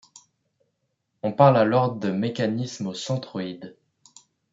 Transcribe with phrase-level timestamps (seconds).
[1.21, 3.75] On parle alors de mécanisme au centroïde.